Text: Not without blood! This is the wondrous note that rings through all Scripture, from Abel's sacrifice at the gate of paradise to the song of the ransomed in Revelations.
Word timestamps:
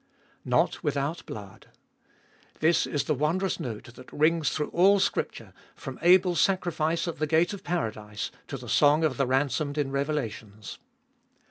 Not 0.43 0.83
without 0.83 1.23
blood! 1.27 1.67
This 2.59 2.87
is 2.87 3.03
the 3.03 3.13
wondrous 3.13 3.59
note 3.59 3.93
that 3.93 4.11
rings 4.11 4.49
through 4.49 4.69
all 4.69 4.99
Scripture, 4.99 5.53
from 5.75 5.99
Abel's 6.01 6.41
sacrifice 6.41 7.07
at 7.07 7.19
the 7.19 7.27
gate 7.27 7.53
of 7.53 7.63
paradise 7.63 8.31
to 8.47 8.57
the 8.57 8.67
song 8.67 9.03
of 9.03 9.17
the 9.17 9.27
ransomed 9.27 9.77
in 9.77 9.91
Revelations. 9.91 10.79